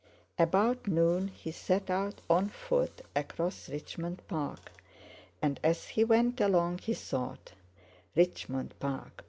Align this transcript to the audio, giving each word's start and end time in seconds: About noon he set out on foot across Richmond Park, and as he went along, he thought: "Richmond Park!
About 0.39 0.87
noon 0.87 1.27
he 1.27 1.51
set 1.51 1.91
out 1.91 2.21
on 2.27 2.49
foot 2.49 3.03
across 3.15 3.69
Richmond 3.69 4.23
Park, 4.27 4.71
and 5.43 5.59
as 5.63 5.89
he 5.89 6.03
went 6.03 6.41
along, 6.41 6.79
he 6.79 6.95
thought: 6.95 7.53
"Richmond 8.15 8.73
Park! 8.79 9.11